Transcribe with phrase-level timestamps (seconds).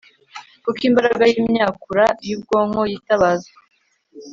[0.63, 3.57] kuko imbaraga yimyakura yubwonko yitabazwa